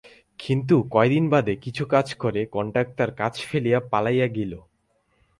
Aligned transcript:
কিন্তু 0.39 0.75
কয়দিন 0.91 1.25
বাদে 1.29 1.53
কিছু 1.55 1.83
কাজ 1.85 2.07
করে 2.13 2.41
কন্ট্রাকটার 2.51 3.09
কাজ 3.11 3.33
ফেলাইয়া 3.41 3.79
পালাইয়া 3.91 4.27
গেইল। 4.27 4.53